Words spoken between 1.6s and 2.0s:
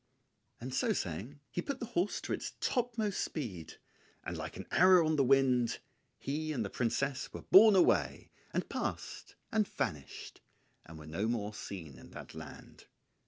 put the